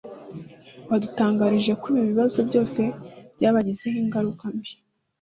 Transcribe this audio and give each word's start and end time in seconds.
badutangarije 0.87 1.71
ko 1.81 1.85
ibi 1.91 2.01
bibazo 2.09 2.39
byose 2.49 2.81
byabagizeho 3.35 3.97
ingaruka 4.03 4.45
mbi 4.55 4.71